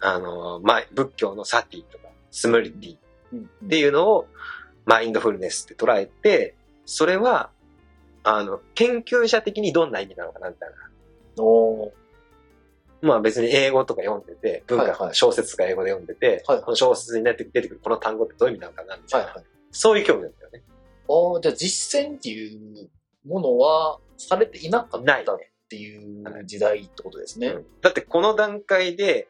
[0.00, 2.96] あの、まあ、仏教のサティとか、スムリティ
[3.32, 4.26] うんっていうのを、
[4.86, 6.54] マインドフルネスって捉えて、
[6.86, 7.50] それは、
[8.22, 10.76] あの、研究者的にどんな意味なのかなみたいな。
[13.06, 19.24] まあ別に英語とか読んでて、文化、はいはい小説とか英語で読んでて、はいはいこの小説に出て出てくるこの単語ってどういう意味なのかなみたな。
[19.24, 19.44] はいいはい。
[19.70, 20.62] そういう興味なんだよね。
[21.08, 22.90] ああ、じゃあ実践っていう
[23.26, 25.38] ものはされていなかったっ。
[25.68, 27.48] ていう時代ってことですね。
[27.48, 29.28] うんだってこの段階で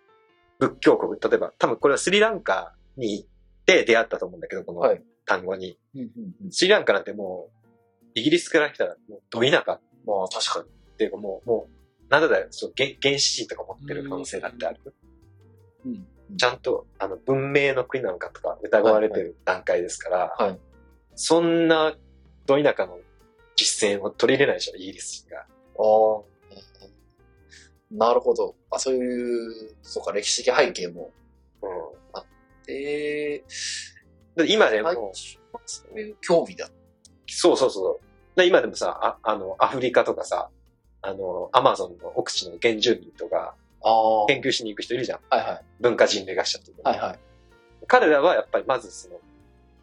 [0.58, 3.28] 仏教国、例えば多分これはスリランカに行っ
[3.66, 5.78] て出会ったと思うんだけど、このはい単語に。
[5.94, 6.08] うんうん
[6.44, 7.66] うんスリランカなんてもう、
[8.14, 10.96] イギリスから来たらもうど田舎っまあ確かに。
[10.96, 11.75] ていうかもう、もう、
[12.08, 14.80] なんだだよ、そう原原始人とか持ってる可能性だってある。
[15.84, 20.58] うんちゃんと、あの、文明の国なのかとか疑われてる段階ですから、はい。
[21.14, 21.94] そんな、
[22.46, 22.98] ど田舎の
[23.54, 25.42] 実践を取り入れないでしょ、イギリス人が。
[25.42, 26.36] ああ。
[27.92, 28.56] なるほど。
[28.70, 31.12] あ、そういう、そうか、歴史的背景も。
[31.62, 32.72] うん。
[32.72, 33.44] え
[34.34, 35.12] で今でえも、
[35.64, 36.68] そういう興味だ。
[37.28, 38.38] そうそうそう。
[38.38, 40.50] で今でもさ、ああの、アフリカとかさ、
[41.06, 43.54] あの、アマゾンの奥地の原住民とか、
[44.28, 45.20] 研究しに行く人いるじゃん。
[45.30, 45.64] はい。
[45.80, 47.16] 文化人類学者っていうのはいは
[47.86, 49.20] 彼らはやっぱりまずその、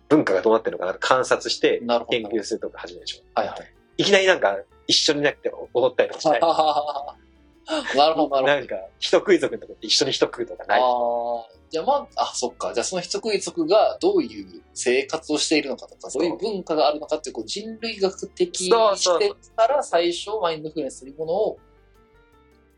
[0.10, 1.82] 文化がどうなってるのかな観察して。
[2.10, 3.24] 研究するとか始めるでしょ。
[3.40, 3.74] はいはい。
[3.98, 4.58] いきなりなんか、
[4.88, 6.42] 一緒になって踊ったりとかしない？
[7.96, 8.44] なるほど、なるほど。
[8.48, 10.82] なんか、人食い族のとこって一緒に人食うとかない？
[10.82, 10.88] ああ。
[11.70, 12.74] じゃあまあ、あ、そっか。
[12.74, 21.60] じゃあその人食い族がどういう生活をしているのかとか、そういう文化があるのかっていうこう人類学的そうそう視点から最初マインドフルネスというものを、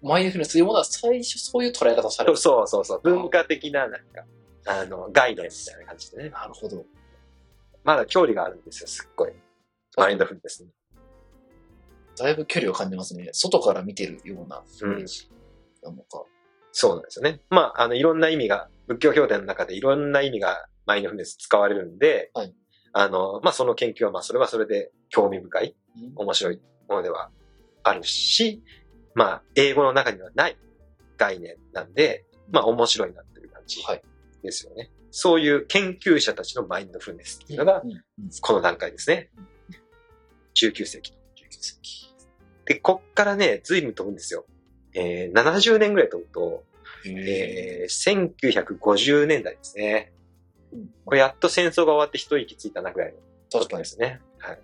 [0.01, 2.37] マインドフルネスというものは最初そういう捉え方をされる。
[2.37, 3.01] そうそうそう。
[3.03, 4.23] 文化的な、なんか、
[4.67, 6.29] あの、概念みたいな感じでね。
[6.29, 6.85] なるほど。
[7.83, 9.33] まだ距離があるんですよ、すっごい。
[9.97, 10.69] マインドフルネスに。
[12.17, 13.29] だいぶ距離を感じますね。
[13.33, 15.29] 外から見てるようなイメージ
[15.83, 16.23] なのか。
[16.71, 17.41] そうなんですよね。
[17.49, 22.53] まあ、あの、いろんな意味が、仏教経典の中でいろんな意味がマインドフルネス使われるんで、はい
[22.97, 27.29] あの、まあ、その研究は、まあ、それはそれで興味深い、うん面白いものでは
[27.83, 28.63] あるし、
[29.15, 30.57] まあ、英語の中にはない
[31.17, 34.01] 概念なんで、まあ、面白いなっていう感じはい。
[34.43, 34.91] ですよね。
[35.11, 37.81] そういう研究者たちのマインドフルネスっていうのが、
[38.41, 39.29] この段階ですね。
[40.61, 41.17] 19世紀と。
[41.57, 42.15] 19世紀
[42.65, 44.45] で、こっからね、随分飛ぶんですよ。
[44.93, 46.63] えー、70年ぐらい飛ぶと、
[47.05, 50.11] へえー、1950年代ですね。
[50.73, 53.17] うんこれやっと戦争が終わって一息ついたなぐらいの
[53.51, 53.85] 確かにで。
[53.85, 54.19] すね。
[54.39, 54.59] はい。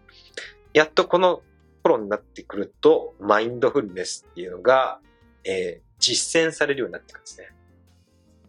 [0.74, 1.42] やっとこの
[1.84, 5.00] 頃になってくると、マインドフルネスっていうのが、
[5.44, 7.48] えー、実践されるようになってくるんですね。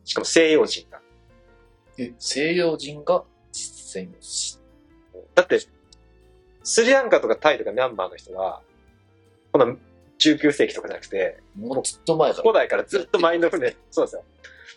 [0.05, 1.01] しかも西洋人が。
[1.99, 4.09] え西洋人が実践
[5.35, 5.61] だって、
[6.63, 8.61] スリランカとかタイとかミャンマーの人は、
[9.53, 9.77] この
[10.19, 12.43] 19世紀とかじゃなくて、もうずっと前から。
[12.43, 14.25] 古代からずっとマインドフルネス、そうですよ。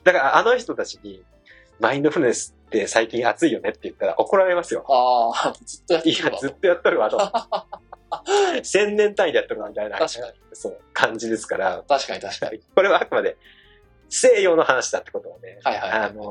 [0.03, 1.23] だからあの人たちに、
[1.79, 4.85] マインドフルネスって最近熱いよねって言ったら怒られますよ。
[4.89, 7.19] ああ、ずっとやっていやるわ、ずっとやっとるわと。
[8.63, 12.59] 千年単位でやっとるわみたいな確かにそう感じですから、確かに確かに。
[12.73, 13.37] これはあくまで
[14.09, 16.21] 西洋の話だってことをね、はいはいはいあの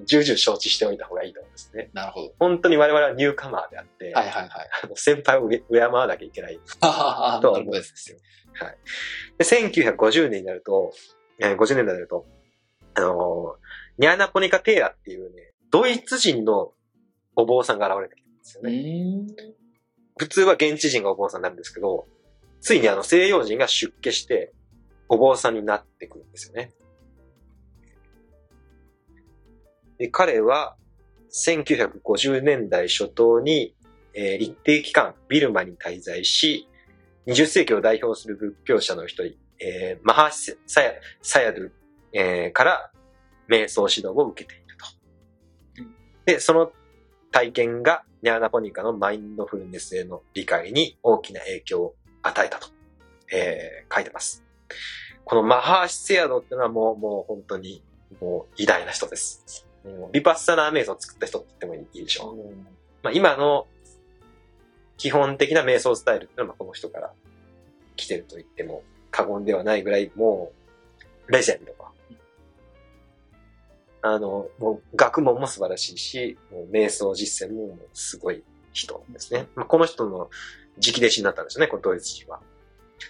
[0.00, 1.90] ー重々承知しておいた方がいいと思うんですね。
[1.92, 2.34] なるほど。
[2.38, 4.50] 本当に我々はニューカマーであって、はいはいはい。
[4.84, 8.18] あの先輩を敬敬わなきゃいけないとは思うんですよ。
[8.54, 8.76] はい。
[9.38, 10.92] で、1950年になると、
[11.40, 12.26] えー50年代になると、
[12.94, 13.58] あのー
[13.98, 16.72] ニャーナポニカテーラっていうね、ドイツ人の
[17.34, 19.26] お坊さんが現れてきたんですようね。
[20.16, 22.06] 普通は現地人がお坊さんになるんですけど、
[22.60, 24.52] ついにあの西洋人が出家して、
[25.08, 26.72] お坊さんになってくるんですよね。
[30.06, 30.76] 彼は、
[31.30, 33.74] 1950年代初頭に、
[34.14, 36.68] えー一定期間、ビルマに滞在し、
[37.26, 41.70] 20世紀を代表する仏教者の一人、えーマハシサヤサヤドゥ、
[42.12, 42.90] えから
[43.48, 44.86] 瞑想指導を受けていると。
[46.26, 46.72] で、その
[47.30, 52.68] 体験がニャーナポニカのマインドフルネスへの理解に大きな影響を与えたと、
[53.32, 54.44] えー書いてます。
[55.24, 57.82] このマハーシセアドっていうのはもう、もう本当に、
[58.20, 59.67] もう偉大な人です。
[60.12, 62.36] ビパッサナー瞑想を作った人って言ってもいいでしょう。
[63.02, 63.66] まあ、今の
[64.96, 67.12] 基本的な瞑想スタイルっていうのはこの人から
[67.96, 70.52] 来てると言っても過言ではないぐらいも
[71.28, 71.88] うレジェンドが。
[74.00, 79.48] あの、もう学問も素晴らしいし、もう瞑想実践もすごい人ですね。
[79.54, 80.30] まあ、この人の
[80.78, 82.40] 直弟子になったんですよね、このドイツ人は。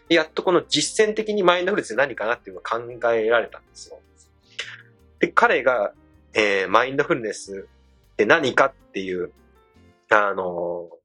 [0.09, 2.79] でやっとこの実践的にマインドフルネスで何かなっていうのを考
[3.13, 3.99] えられたんですよ。
[5.19, 5.93] で、彼が、
[6.35, 7.69] えーマインドフルネス
[8.13, 9.33] って何かっていう、
[10.11, 10.99] あのー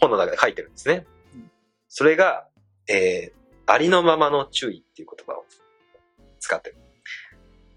[0.00, 1.50] 本の中で書いてるんですねうん。
[1.88, 2.48] それが、
[2.88, 5.46] えーありのままの注意っていう言葉を
[6.38, 6.76] 使ってる。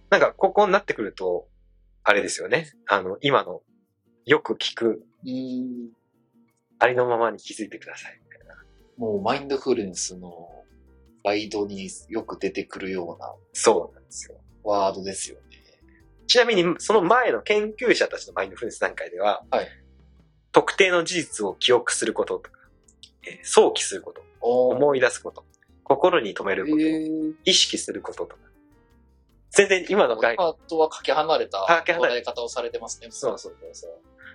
[0.10, 1.47] なんか、ここになってくると、
[2.03, 2.73] あれですよね。
[2.88, 3.62] あの、今の、
[4.25, 5.91] よく聞く、うん。
[6.79, 8.19] ありのままに気づいてください。
[8.21, 8.55] みたいな
[8.97, 10.49] もうマインドフルネスの
[11.23, 14.38] ガイドによく出てくるようなそうなんですよ。
[14.63, 15.46] ワードですよね。
[16.27, 19.67] ちなみに、その前の研究者たちのマインドフルネス段階では、はい
[20.53, 22.57] 特定の事実を記憶することとか、
[23.23, 25.45] えー想起すること、お思い出すこと、
[25.83, 28.41] 心に留めること、えー、意識することとか。
[29.51, 33.07] 全然今の概今とはかけ離れたかけ離れ捉え方をされてますね。
[33.11, 33.91] そうそうそうそう。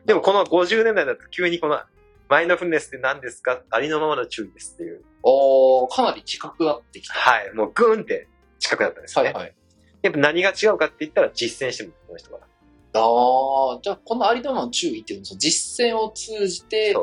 [0.07, 1.81] でもこの50年代だと急にこの
[2.29, 3.63] マインドフルネスって何ですか？
[3.71, 5.03] ありのままの注意ですっていう。
[5.23, 7.15] おーかなり近くなってきた。
[7.15, 7.53] はい。
[7.55, 8.29] もうグーンって
[8.59, 9.33] 近くなったんですよね。
[9.33, 9.55] はいはい。
[10.03, 12.41] やっぱ何が違うかって言ったら実践してるこの人は。
[12.95, 16.95] ああ、じゃあこのありのままの注意っていうのは実践を通じて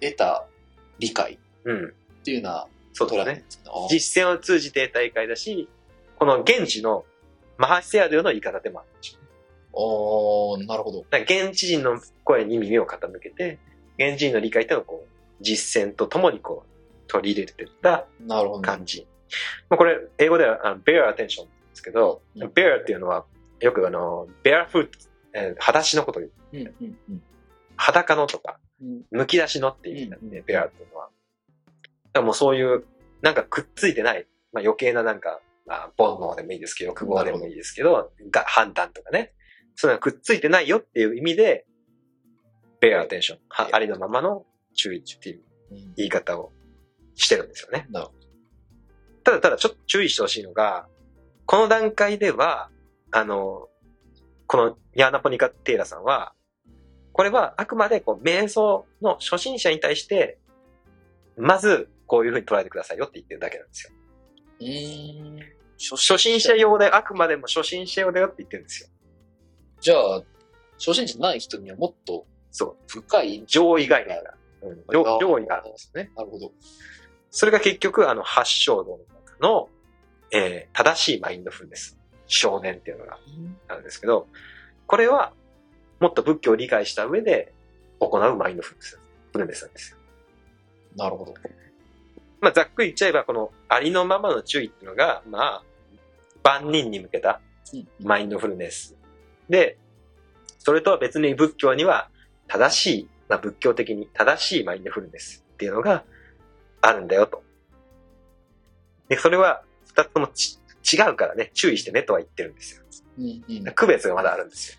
[0.00, 0.46] 得た
[0.98, 1.38] 理解っ。
[2.24, 3.44] ていうようなそうですね。
[3.90, 5.68] 実践を通じて得た理解だし、
[6.16, 7.04] この現地の
[7.56, 9.28] マハシセアドゥの言い方でもあるんでしょうね。
[9.72, 11.04] おーなるほど。
[11.10, 13.58] 現地人の声に耳を傾けて、
[13.98, 16.68] 現地人の理解っていうのをこう、実践とともにこう、
[17.06, 18.62] 取り入れていったなるほど。
[18.62, 19.06] 感じ。
[19.68, 21.46] まあ、これ、英語ではあの bear attention
[21.78, 23.24] ですけど、うん bear っていうのは、
[23.60, 24.88] よくあの、barefoot、
[25.32, 26.74] えー裸足のことを言う。
[26.80, 27.22] うんうんうん
[27.80, 28.84] 裸のとか、う
[29.16, 29.20] ん。
[29.20, 31.04] 剥き出しのっていう意味なんで、うん bear っていうのは。
[31.06, 32.84] だからもうそういう、
[33.22, 39.32] なんかくっついてない、まあ、余計ななんか、まあ、煩悩でもいいですけど、欲望でもいいですけど、が判断とかね。
[39.76, 41.66] そういうのがくっついてないよっていう意味で、
[42.80, 43.38] bear attention。
[43.48, 46.50] はありのままの注意っていううん言い方を
[47.14, 47.86] してるんですよね。
[49.22, 50.88] ただただちょっと注意してほしいのが、
[51.48, 52.68] この段階では、
[53.10, 53.70] あの、
[54.46, 56.34] このヤーナポニカ・テイラさんは、
[57.12, 60.38] これはあくまでこう瞑想の初心者に対して、
[61.38, 63.94] まずこういうふうに捉えてくださいよって言ってるだけなんですよ。
[65.78, 68.90] 初初心者用で、あくまでも初心者用だよって言ってるんですよ。
[69.80, 70.22] じゃあ、
[70.78, 72.76] 初心者ない人にはもっとそう。
[72.88, 76.10] 深い上位概念が、うん、上上位があるんですね。
[76.14, 76.52] なるほど。
[77.30, 79.68] それが結局、あの、八正道の中の、
[80.32, 83.18] えー正しいマインドフルネス、少年っていうのが
[83.68, 84.28] あるんですけど、
[84.86, 85.32] これは、
[86.00, 87.52] もっと仏教を理解した上で
[87.98, 89.00] 行うマインドフルネス、
[89.32, 89.98] フルネスなんですよ。
[90.96, 91.34] なるほど。
[92.40, 95.62] まあ、ざっくり言っちゃえば、このありのままの注意っていうのが、まあ、
[96.42, 97.40] 万人に向けた
[98.00, 98.96] マインドフルネス。
[99.48, 99.76] で、
[100.58, 102.08] それとは別に仏教には
[102.46, 106.04] 正しい、まあ、仏教的に正しいマインドフルネスっていうのが
[106.80, 107.42] あるんだよと。
[109.08, 109.62] で、それは
[109.98, 110.58] 二つともち
[110.96, 112.82] 違うからね、注意してねとは言ってるんですよ。
[113.18, 113.74] うんうん。
[113.74, 114.78] 区別がまだあるんです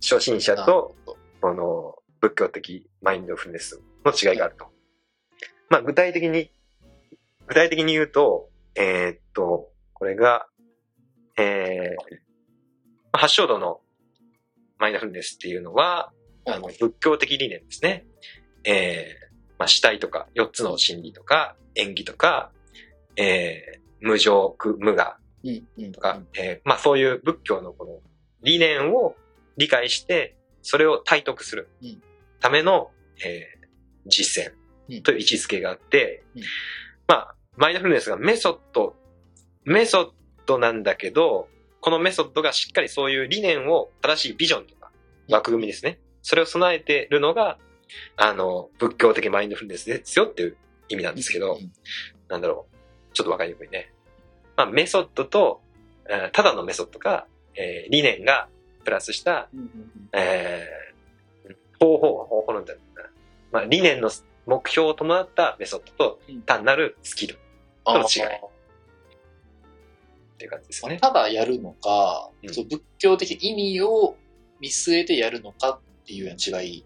[0.00, 0.96] 初心者と、
[1.40, 4.66] この、仏教的マインドフルネスの違いがあると。
[5.68, 6.50] まあ、具体的に、
[7.46, 10.46] 具体的に言うと、えーっと、これが、
[11.36, 13.80] えー、発祥度の
[14.78, 16.12] マインドフルネスっていうのは、
[16.46, 18.06] あの、仏教的理念ですね。
[18.64, 22.50] えー、まあ、死体とか、四つの真理とか、縁起とか、
[23.16, 25.16] えー、無常、苦無我。
[25.92, 28.00] とか、えーまあそういう仏教のこの
[28.42, 29.14] 理念を
[29.56, 32.02] 理解して、それを体得するうん
[32.40, 32.90] ための、
[33.24, 33.64] えー
[34.06, 36.42] 実うん践という位置づけがあって、うん
[37.06, 38.96] まあ、マインドフルネスがメソッド、
[39.64, 40.08] メソッ
[40.46, 41.48] ドなんだけど、
[41.80, 44.90] このメソッドがしっかりそういう理念を正しいビジョンとか
[45.28, 46.00] 枠組みですね。
[46.22, 47.58] それを備えてるのが、
[48.16, 50.56] あの、仏教的マインドフルネスですよっていう
[50.88, 51.72] 意味なんですけど、うん
[52.28, 53.14] なんだろう。
[53.14, 53.92] ちょっとわかりにくいね。
[54.56, 55.60] まあ、メソッドと、
[56.08, 58.48] えーただのメソッドか、えー理念が
[58.84, 59.48] プラスした、
[60.12, 63.10] えー方法、方法なんだろうな。
[63.52, 64.10] まあ、理念の
[64.46, 67.36] 目標を伴ったメソッドとうん単なるスキルっ
[67.84, 68.06] あの違い
[70.38, 70.98] ていう感じですよね。
[70.98, 74.16] ただやるのか、うんそう仏教的意味を
[74.60, 76.84] 見据えてやるのかっていうような違い。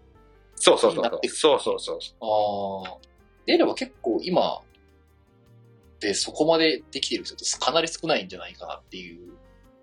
[0.59, 1.27] そうそうそうそう。
[1.29, 2.85] そうそうそう。
[2.85, 2.97] ああ。
[3.45, 4.61] であれば結構今
[5.99, 9.33] でそこまでできてる人ってかなり少ないんじゃないかなっていう。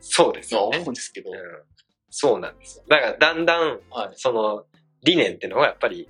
[0.00, 0.60] そうですね。
[0.60, 1.30] 思うんですけど。
[1.30, 1.36] うん
[2.08, 2.84] そうなんですよ。
[2.88, 4.12] だからだんだん、はい。
[4.14, 4.64] その
[5.02, 6.08] 理念っていうのがやっぱり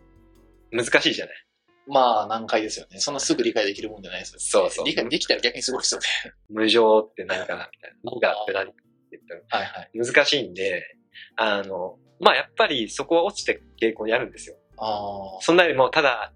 [0.71, 1.47] 難しいじゃない。
[1.89, 3.01] まあ、難解ですよね。
[3.01, 4.41] そんなすぐ理解できるもんじゃないですよね。
[4.45, 6.07] そうそう理解できたら逆にすごいですよね。
[6.49, 7.97] 無常って何かなみたいな。
[8.05, 9.91] 無我って何って言ったらはいはい。
[9.95, 10.97] 難しいんで、
[11.37, 14.57] あの、まあやっぱりそこは落ちてく傾向にあるんですよ。
[14.79, 16.33] あそんなよりもただ、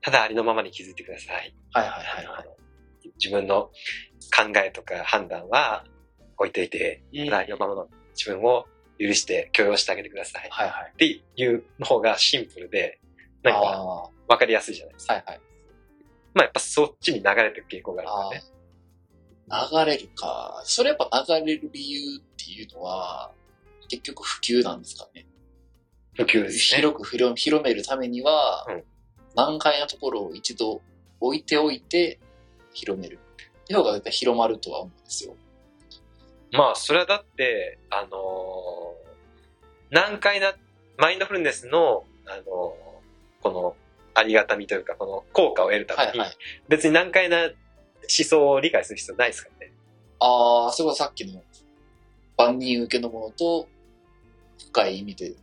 [0.00, 1.54] ただありのままに気づいてください。
[1.72, 1.80] あ。
[1.80, 2.48] はいはいはいはい。
[3.22, 3.70] 自分の
[4.34, 5.84] 考えとか判断は
[6.36, 8.66] 置いといて、うんただありのままの自分を
[8.98, 10.48] 許して許容してあげてください。
[10.50, 10.90] はいはい。
[10.92, 13.00] っていう方がシンプルで、
[13.42, 14.10] なんかああ。
[14.28, 15.14] わかりやすいじゃないですか。
[15.14, 15.40] はいはい。
[16.34, 18.58] まあやっぱそっちに流れてる傾向があるんでね。
[19.48, 20.60] 流れるか。
[20.64, 23.32] それやっぱ流れる理由っていうのは、
[23.88, 25.26] 結局普及なんですかね。
[26.14, 26.80] 普及ですね。
[26.82, 28.84] 広く広広めるためには、うん
[29.36, 30.80] 難解なところを一度
[31.20, 32.18] 置いておいて
[32.72, 33.20] 広める。
[33.62, 35.36] っていう方が絶対広まるとは思うんですよ。
[36.50, 39.08] まあそれはだって、あのー
[39.90, 40.54] 難解な
[40.96, 43.76] マインドフルネスの、あのーこの
[44.14, 46.36] ありがたみというか、この効果を得るために、はいはい。
[46.68, 47.52] 別に難解な思
[48.08, 49.72] 想を理解する必要ないですからね。
[50.18, 51.40] ああ、それはさっきの
[52.36, 53.68] 万人受けのものと
[54.58, 55.34] 深い意味で、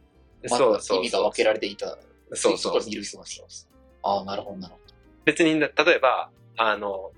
[0.50, 1.98] まそうそう意味が分けられていた。
[2.34, 3.48] そうそうこにいる人なんですよ。
[4.04, 4.80] ああ、なるほど、なるほ
[5.26, 7.12] 別に、例えば、あの、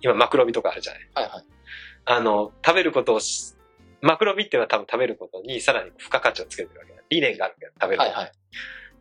[0.00, 1.08] 今マクロビとかあるじゃない。
[1.14, 1.20] ど。
[1.20, 1.44] はいはい。
[2.06, 3.54] あの、食べることをし、
[4.00, 7.00] マクロビっていうのは多分食べることにさらに付加価値をつけてるわけだ。
[7.08, 8.02] 理念があるけど、食べる。
[8.02, 8.32] はいはい。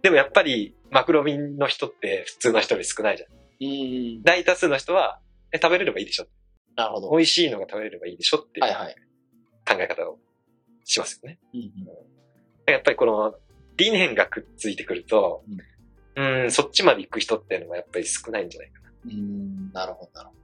[0.01, 3.29] でもやっぱり、マクロビの人って普通の人より少ないじゃん。
[3.29, 4.23] うん。
[4.23, 5.19] 大多数の人は、
[5.51, 6.27] え、食べれればいいでしょ。
[6.75, 7.11] なるほど。
[7.11, 8.65] 美味しいのが食べれればいいでしょっていう。
[9.65, 10.19] 考え方を
[10.83, 11.39] しますよね。
[11.53, 11.61] うん
[12.65, 13.35] やっぱりこの
[13.77, 15.43] 理念がくっついてくると、
[16.15, 18.91] うん、そっちまで行く人っていうのはやっぱり少ないんじゃないかな。
[19.05, 19.11] うん。
[19.11, 20.35] うん、なるほど、なるほ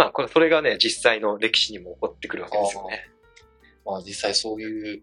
[0.00, 3.10] まあ、これ、それがね、実際の歴史にも起こってくるわけですよね。
[3.84, 3.92] ど。
[3.92, 5.02] まあ実際そういう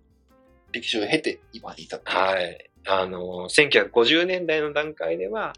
[0.71, 2.19] 歴史を経て今に至っている。
[2.19, 2.71] はい。
[2.87, 5.53] あの、1950年代の段階では、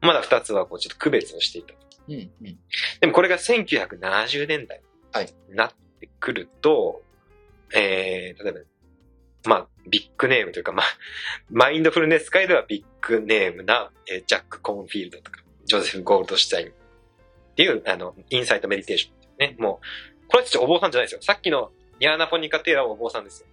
[0.00, 1.74] まだ二つはこうちょっと区別をしていた。
[2.08, 2.58] うんうん。
[3.00, 4.80] でもこれが1970年代
[5.12, 7.02] はいになってくると、
[7.74, 8.60] えー、例えば、
[9.44, 10.86] まあ、ビッグネームというか、まあ、
[11.50, 16.70] マインドフルネス界ではビッグネームな、えージャック・コーンフィールドとか、ジョゼフ・ゴールドシュタインっ
[17.54, 19.56] ていう、あの、インサイトメディテーションね。
[19.58, 19.80] も
[20.26, 21.22] う、この人たちお坊さんじゃないですよ。
[21.22, 21.70] さっきの
[22.00, 23.46] ニャーナ・フォニカ・テイラーはお坊さんですよ。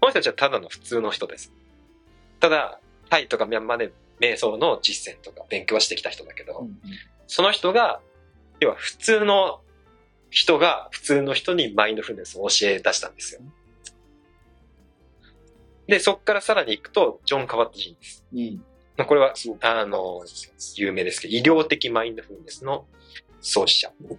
[0.00, 1.52] この人たちはただの普通の人です。
[2.40, 6.78] ただ、タイとかミャンマーで瞑想の実践とか勉強はしてきた人だけど、うんうん
[7.28, 8.00] その人が、
[8.60, 9.60] 要は普通の
[10.30, 13.40] 人が普通の人にマインドフルネスを教え出したんですよ。
[15.86, 18.24] で、そこからさらに行くと、ジョン・カバット人です。
[18.32, 18.64] うん。
[18.96, 20.22] まあこれは、あの、
[20.76, 22.86] 有名ですけど、医療的マインドフルネスの
[23.40, 23.92] 創始者。
[24.00, 24.16] うん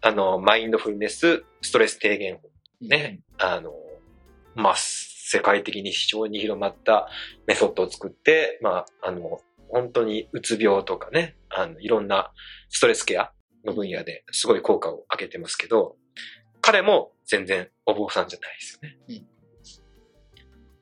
[0.00, 2.50] あの、マインドフルネスストレス低減法。
[2.80, 2.88] うん。
[2.88, 3.20] ね。
[3.38, 3.72] あの、
[4.54, 7.08] まあ、世界的に非常に広まった
[7.46, 12.32] メソッドを作って、まあ、あの、本当にうつ病とかね、あの、いろんな
[12.68, 13.32] ストレスケア
[13.64, 15.96] の分野ですごい効果を上げてますけど、
[16.60, 19.26] 彼も全然お坊さんじゃないですよね。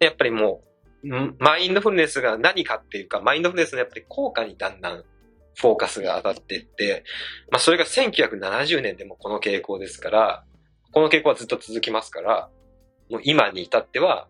[0.01, 0.63] やっぱりも
[1.05, 5.05] う、んマインドフルネスが何かっていうか、マインドフルネスのやっぱり効果にだんだん
[5.55, 7.05] フォーカスが当たっていって、
[7.51, 10.45] まあそれが1970年でもこの傾向ですから、
[10.93, 12.49] この傾向はずっと続きますから、
[13.11, 14.29] もう今に至っては、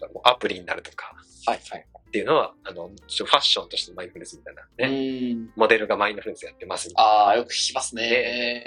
[0.00, 1.14] もうアプリになるとか
[1.46, 1.86] はいはい。
[2.08, 5.50] っていうのは、あの、ファッションとしてのマインドフルネスみたいなね、うん。
[5.56, 6.90] モデルがマインドフルネスやってます。
[6.94, 8.64] ああ、よく聞きますね。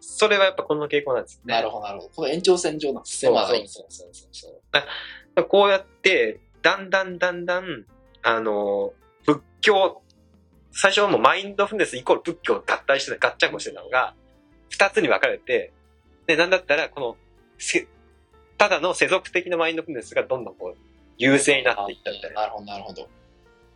[0.00, 1.54] それはやっぱこの傾向なんですよね。
[1.54, 2.14] なるほど、なるほど。
[2.14, 4.62] この延長線上なんですね、そうそうそうそう。
[5.48, 7.84] こうやって、だんだんだんだん、
[8.22, 8.92] あの、
[9.26, 10.02] 仏教、
[10.72, 14.14] 最初はもうマインドフルネスイコール仏教を合体してた、ガッチャンコしてたのが、
[14.68, 15.72] 二つに分かれて、
[16.26, 17.16] で、なんだったら、この、
[17.58, 17.86] せ
[18.58, 20.78] ただの世俗的なマインドフルネスがどんどんこう、
[21.16, 22.42] 優勢になっていったみたいな。
[22.42, 23.08] なるほど、なるほど。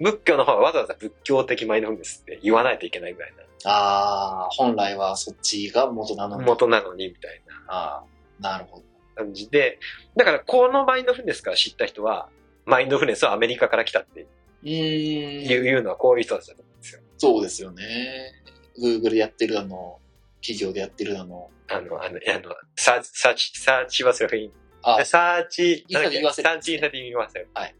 [0.00, 3.32] 仏教の方はわざわざ仏教的マインドフルネスって言わないといけないぐらい
[3.64, 6.48] ああ、本来はそっちが元なのな、に。
[6.48, 7.74] 元なのにみたいな。
[7.74, 8.04] ああ、
[8.40, 8.84] なるほど。
[9.14, 9.78] 感じで、
[10.16, 12.28] だからこのマインドフルネスから知った人は、
[12.64, 14.26] マインドフルネスはアメリカから来たって。
[14.62, 17.00] いう,、いうのはこういう人たちだと思うんですよ。
[17.18, 18.32] そうですよね。
[18.80, 19.98] Google でやってるあの、
[20.40, 24.52] 企業でやってるあの、あの、あの、あの、サーチ、サーチ、サーチはセルフイン。
[24.82, 27.48] あサーチ、サイト言わせるサーチ言わせる。
[27.54, 27.74] はい。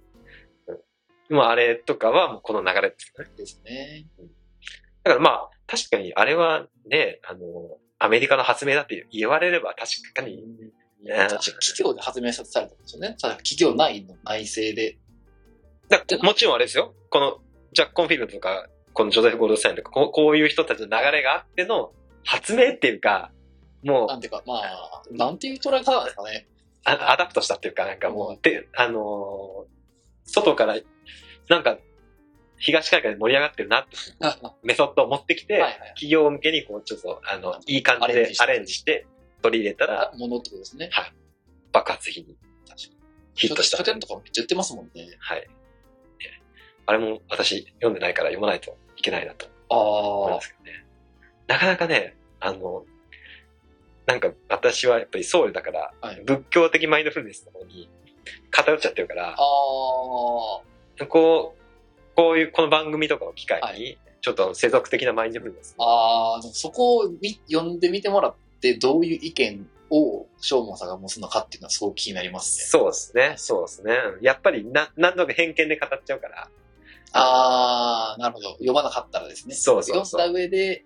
[1.28, 1.36] うん。
[1.36, 3.30] もうあれとかはもうこの流れですよね。
[3.36, 4.06] ですね。
[5.02, 7.40] だからまあ、確かにあれはね、あの、
[7.98, 13.16] アメリカの発明だって言われれば確かに、確か企業で発明されたんですよね。
[13.20, 14.98] ただ企業内の内政で。
[15.88, 16.94] だもちろんあれですよ。
[17.10, 17.38] この、
[17.72, 21.92] ジャック・コンフィールドとか、このジョゼフ・ゴールドスタインとか、こうこういう人たちの流れがあっての
[22.24, 23.30] 発明っていうか、
[23.82, 26.46] もうなんていうか、まあ、なんていう捉え方なんですかね。
[26.84, 29.74] あ adapt したっていうか、なんかもう、で、あのー
[30.26, 30.76] 外から、
[31.48, 31.78] なんか、
[32.56, 35.72] 東海岸で盛り上がってるなっては メソッドを持ってきて、いはい。
[35.94, 39.06] 企業向けにこう、ちょっと、あの、いい感じでアレンジして
[39.44, 40.88] 取り入れたら、ものってことですね。
[41.70, 42.34] 爆発的に
[43.34, 43.84] ヒットした書。
[43.84, 45.16] 店とかめっちゃ売ってますもんね。
[45.18, 45.46] はい。
[46.86, 50.86] あれも私読んでないから読まないといけないなと思いあますけどね。
[51.46, 52.86] なかなかね、あの、
[54.06, 56.06] なんか私はやっぱり僧侶だから、あ。
[56.06, 56.22] はい。
[56.24, 57.90] 仏教的マインドフルネスの方に
[58.50, 59.36] 偏っちゃってるからあ、あ。
[59.36, 60.64] こ
[60.98, 61.06] う、
[62.16, 65.74] こういう、この番組とかを機会に、ちょっと世俗的なマインドフルネス。
[65.78, 72.64] ああ、そこを見読んでみてもらって、どういう意見を正門さんが持つのかっていうのはすごく気になりますね。
[72.66, 73.96] そうですね、そうですね。
[74.20, 76.48] やっぱりな、何度か偏見で語っちゃうから、
[77.12, 78.50] ああ、なるほど。
[78.54, 79.54] 読まなかったらですね。
[79.54, 80.84] そうそうそう読んだ上で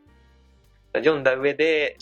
[0.95, 1.97] 読んだ上で、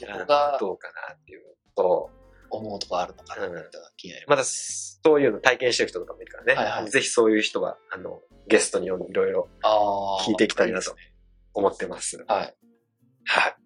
[0.61, 2.11] どうかなっていうのと、
[2.51, 5.01] 思うとかあるのかなっていうのが気になりまだます。
[5.05, 6.55] そういうの体験してる人とかもいるからね。
[6.55, 9.49] はいはいぜひそういう人は、あの、ゲストに呼んでいろいろ。
[10.27, 10.95] 聞いていきたいなと
[11.55, 12.25] 思ってます。
[12.27, 12.57] はい。
[13.25, 13.57] はい。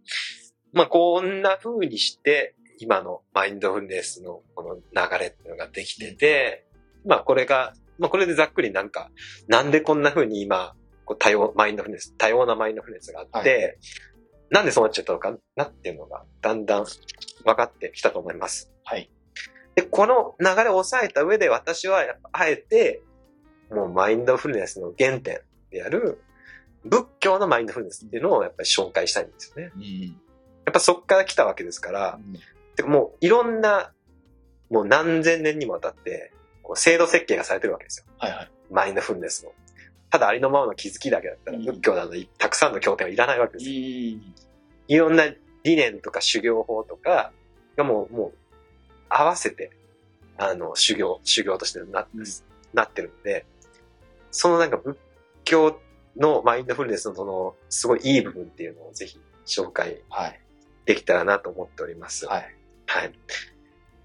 [0.73, 6.67] まあ、こんな風にして、今のマインドフルネスのこの流れっていうのができてて、
[7.05, 9.11] まあ、これが、まあ、これでざっくりなんか、
[9.49, 13.79] なんでこんな風に今、こう多様、マインドフルネス、多様なマインドフルネスがあって、
[14.51, 18.73] なんでそうなっちゃったのかなっていうのが、だんだん分かってきたと思います。
[18.85, 19.11] はい。
[19.75, 23.03] で、この流れを抑えた上で私はやっぱあえて、
[23.71, 25.41] もうマインドフルネスの原点
[25.71, 26.23] である、
[26.85, 29.73] 仏教のマインドフルネスっていうのをやっぱり紹介したいんですよね。
[29.77, 30.21] うん。
[30.67, 32.19] やっぱそっから来たわけですから、
[32.77, 33.93] てかもういろんな、
[34.71, 36.33] もう何千年にもわたって、
[36.63, 38.07] こう制度設計がされてるわけですよ。
[38.19, 38.51] はいはい。
[38.71, 39.53] マインドフルネスの。
[40.11, 43.73] ただありのままの気づきだけだったらうん仏教などにたくさんの経典はいらないわけですよ。
[43.73, 44.35] ん。
[44.89, 45.25] いろんな
[45.63, 47.33] 理念とか修行法とか
[47.77, 48.33] がもう、もう
[49.09, 49.71] 合わせて、
[50.37, 52.25] あの、修行、修行としてな,、うん
[52.73, 53.47] なってるんで、
[54.31, 54.97] そのなんか仏
[55.45, 55.81] 教
[56.17, 60.41] のマインドフルネスのその、すごいいい部分っていうのをぜひ紹介はい。
[60.91, 62.27] できたらなと思っております。
[62.27, 62.57] はい。
[62.87, 63.13] はい。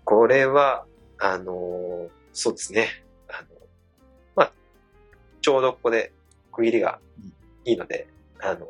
[0.04, 0.86] これは、
[1.18, 2.90] あのーそうですね。
[3.28, 3.48] あの、
[4.36, 4.52] まあ、
[5.42, 6.12] ちょうどここで
[6.52, 7.00] 区切りが
[7.64, 8.08] いいので、
[8.40, 8.68] あの、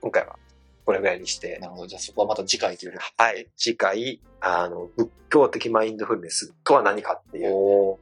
[0.00, 0.38] 今回は
[0.86, 1.86] これぐらいにして、なるほど。
[1.86, 3.50] じゃあそこはまた次回というはい。
[3.58, 7.98] 次回、あの、仏教的マインドフルネスとは何かっていう、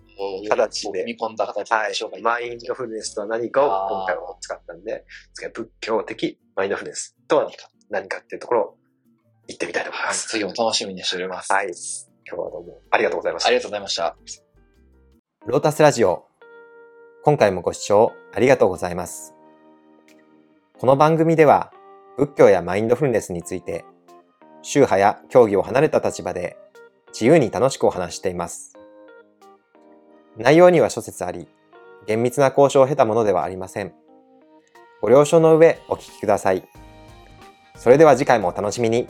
[0.48, 2.22] 形で踏み込んだ形ではい。
[2.22, 5.04] マインドフルネスとは何かを今回は使ったんで、
[5.52, 8.78] 仏教的マインドフルネスとは何か、何かっていうところを
[9.48, 10.08] 言ってみたいと思いはい。
[10.08, 10.28] ます。
[10.28, 11.52] 次も楽しみにしております。
[11.52, 11.66] はい。
[12.30, 13.56] 今日はどうもありがとうございましたあり。
[13.56, 14.16] がとうございました。
[15.46, 16.26] ロータスラジオ。
[17.24, 19.34] 今回もご視聴ありがとうございます。
[20.78, 21.72] この番組では
[22.16, 23.84] 仏教やマインドフルネスについて
[24.62, 26.56] 宗派や教義を離れた立場で
[27.12, 28.74] 自由に楽しくお話ししています。
[30.36, 31.48] 内容には諸説あり、
[32.06, 33.92] 厳密な交渉を経たものではありません。
[35.00, 36.68] ご了承の上お聞きください。
[37.76, 39.08] それでは次回もお楽しみに。